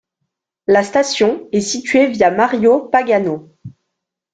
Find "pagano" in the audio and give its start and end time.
2.89-3.51